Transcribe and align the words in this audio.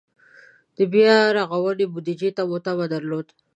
د 0.77 0.79
بیا 0.93 1.15
رغونې 1.37 1.85
بودجې 1.93 2.29
ته 2.37 2.41
مو 2.49 2.57
تمه 2.65 2.85
درلوده. 2.93 3.33